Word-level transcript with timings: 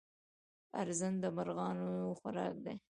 ارزن 0.81 1.13
د 1.23 1.25
مرغانو 1.35 1.91
خوراک 2.19 2.55
دی. 2.65 2.75